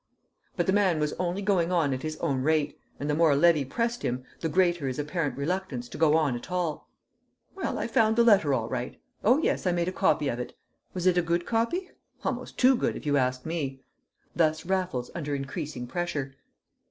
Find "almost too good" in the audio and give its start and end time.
12.23-12.95